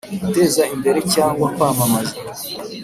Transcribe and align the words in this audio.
guteza 0.23 0.63
imbere 0.75 0.99
cyangwa 1.13 1.45
kwamamaza? 1.55 2.15